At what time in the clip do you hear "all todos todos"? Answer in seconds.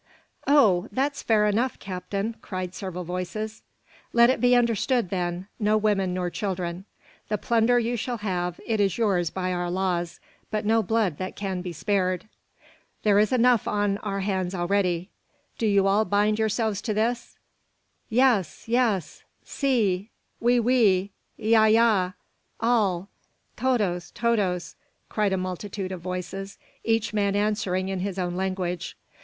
22.59-24.73